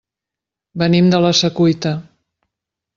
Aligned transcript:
Venim 0.83 1.11
de 1.13 1.21
la 1.27 1.33
Secuita. 1.43 1.95